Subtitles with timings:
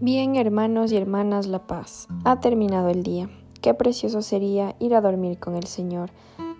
[0.00, 2.06] Bien, hermanos y hermanas, la paz.
[2.22, 3.28] Ha terminado el día.
[3.60, 6.10] Qué precioso sería ir a dormir con el Señor.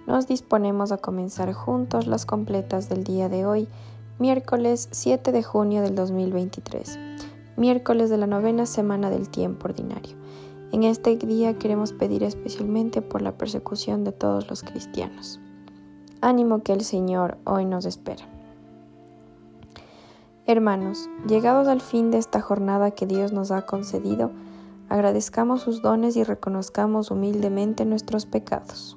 [0.09, 3.69] Nos disponemos a comenzar juntos las completas del día de hoy,
[4.19, 6.99] miércoles 7 de junio del 2023,
[7.57, 10.17] miércoles de la novena semana del tiempo ordinario.
[10.73, 15.39] En este día queremos pedir especialmente por la persecución de todos los cristianos.
[16.21, 18.38] Ánimo que el Señor hoy nos espera.
[20.51, 24.31] Hermanos, llegados al fin de esta jornada que Dios nos ha concedido,
[24.89, 28.97] agradezcamos sus dones y reconozcamos humildemente nuestros pecados.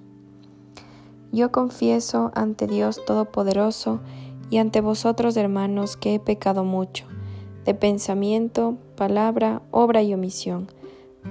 [1.34, 4.00] Yo confieso ante Dios Todopoderoso
[4.50, 7.06] y ante vosotros, hermanos, que he pecado mucho,
[7.66, 10.70] de pensamiento, palabra, obra y omisión,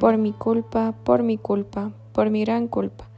[0.01, 3.09] por mi culpa, por mi culpa, por mi gran culpa.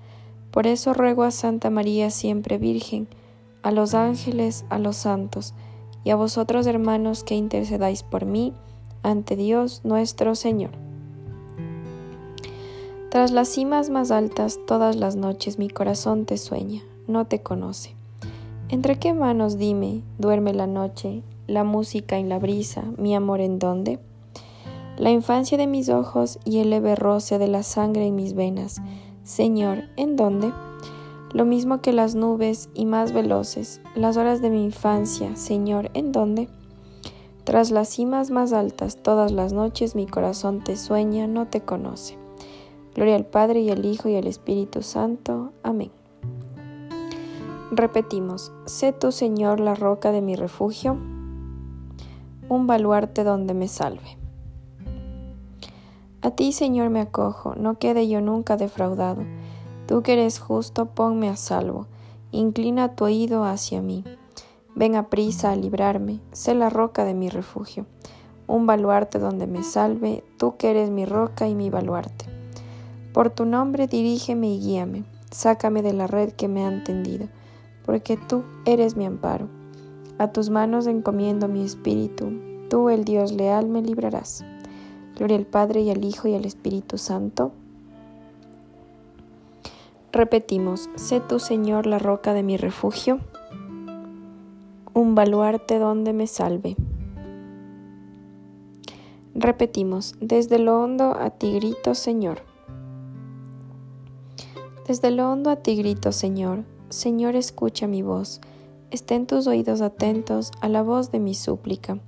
[0.52, 3.08] Por eso ruego a Santa María siempre Virgen,
[3.64, 5.52] a los ángeles, a los santos,
[6.04, 8.52] y a vosotros hermanos que intercedáis por mí
[9.02, 10.70] ante Dios nuestro Señor.
[13.10, 17.94] Tras las cimas más altas todas las noches mi corazón te sueña, no te conoce.
[18.68, 23.58] ¿Entre qué manos, dime, duerme la noche, la música en la brisa, mi amor en
[23.58, 23.98] dónde?
[24.96, 28.80] La infancia de mis ojos y el leve roce de la sangre en mis venas,
[29.24, 30.52] Señor, ¿en dónde?
[31.32, 36.12] Lo mismo que las nubes y más veloces, las horas de mi infancia, Señor, ¿en
[36.12, 36.48] dónde?
[37.44, 42.18] Tras las cimas más altas, todas las noches mi corazón te sueña, no te conoce.
[42.94, 45.52] Gloria al Padre y al Hijo y al Espíritu Santo.
[45.62, 45.90] Amén.
[47.70, 50.98] Repetimos, sé tú, Señor, la roca de mi refugio,
[52.50, 54.18] un baluarte donde me salve.
[56.20, 59.24] A ti, Señor, me acojo, no quede yo nunca defraudado
[59.86, 61.86] Tú que eres justo, ponme a salvo,
[62.30, 64.04] inclina tu oído hacia mí.
[64.74, 67.86] Ven a prisa a librarme, sé la roca de mi refugio,
[68.46, 72.26] un baluarte donde me salve, tú que eres mi roca y mi baluarte.
[73.12, 77.28] Por tu nombre dirígeme y guíame, sácame de la red que me han tendido,
[77.84, 79.48] porque tú eres mi amparo.
[80.18, 82.32] A tus manos encomiendo mi espíritu,
[82.70, 84.44] tú el Dios leal me librarás.
[85.16, 87.52] Gloria al Padre y al Hijo y al Espíritu Santo
[90.12, 93.20] Repetimos, sé tú Señor la roca de mi refugio,
[94.92, 96.76] un baluarte donde me salve.
[99.34, 102.42] Repetimos, desde lo hondo a ti grito Señor.
[104.86, 108.42] Desde lo hondo a ti grito Señor, Señor escucha mi voz,
[108.90, 112.00] estén tus oídos atentos a la voz de mi súplica.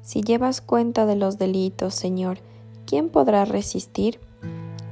[0.00, 2.38] Si llevas cuenta de los delitos, Señor,
[2.86, 4.20] ¿quién podrá resistir?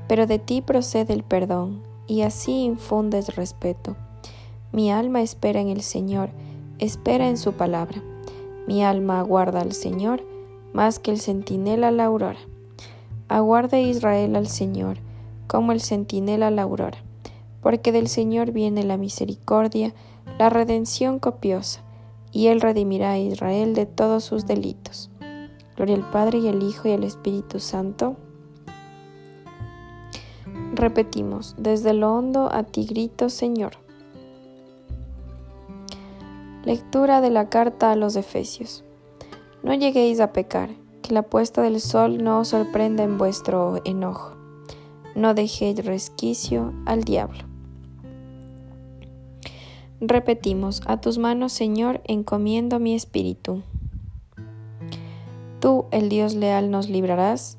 [0.09, 3.95] Pero de ti procede el perdón y así infundes respeto.
[4.73, 6.31] Mi alma espera en el Señor,
[6.81, 8.03] espera en su palabra.
[8.67, 10.25] Mi alma aguarda al Señor
[10.73, 12.41] más que el centinela la aurora.
[13.29, 14.97] Aguarde Israel al Señor,
[15.47, 16.99] como el centinela la aurora,
[17.63, 19.95] porque del Señor viene la misericordia,
[20.37, 21.83] la redención copiosa,
[22.33, 25.11] y Él redimirá a Israel de todos sus delitos.
[25.77, 28.17] Gloria al Padre y al Hijo y al Espíritu Santo
[30.75, 33.73] Repetimos, desde lo hondo a ti grito, Señor.
[36.65, 38.85] Lectura de la carta a los Efesios.
[39.63, 40.71] No lleguéis a pecar,
[41.03, 44.37] que la puesta del sol no os sorprenda en vuestro enojo.
[45.15, 47.45] No dejéis resquicio al diablo.
[50.01, 53.63] Repetimos, a tus manos, Señor, encomiendo mi espíritu.
[55.61, 57.59] Tú, el Dios leal, nos librarás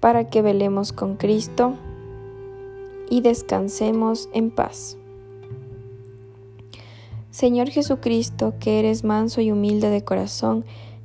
[0.00, 1.74] para que velemos con Cristo
[3.10, 4.96] y descansemos en paz.
[7.30, 10.64] Señor Jesucristo, que eres manso y humilde de corazón,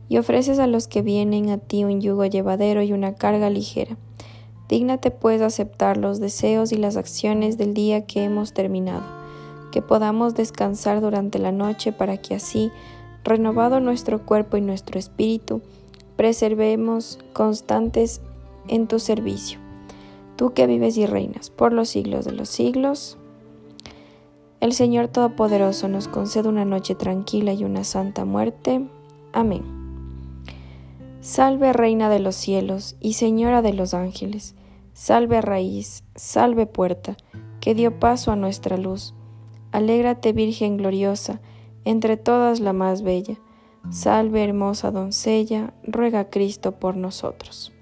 [0.10, 3.98] y ofreces a los que vienen a ti un yugo llevadero y una carga ligera.
[4.70, 9.04] Dígnate pues aceptar los deseos y las acciones del día que hemos terminado,
[9.72, 12.72] que podamos descansar durante la noche para que así,
[13.24, 15.62] renovado nuestro cuerpo y nuestro espíritu,
[16.16, 18.22] preservemos constantes
[18.68, 19.60] en tu servicio.
[20.36, 23.18] Tú que vives y reinas por los siglos de los siglos.
[24.60, 28.88] El Señor Todopoderoso nos concede una noche tranquila y una santa muerte.
[29.34, 29.84] Amén.
[31.20, 34.56] Salve Reina de los cielos y Señora de los ángeles,
[34.94, 37.16] salve raíz, salve puerta,
[37.62, 39.14] que dio paso a nuestra luz.
[39.72, 41.42] Alégrate Virgen gloriosa,
[41.86, 43.40] entre todas la más bella.
[43.90, 47.73] Salve hermosa doncella, ruega Cristo por nosotros.